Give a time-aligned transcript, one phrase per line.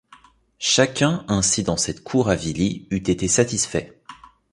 [0.57, 4.01] Chacun ainsi dans cette cour avilie eût été satisfait.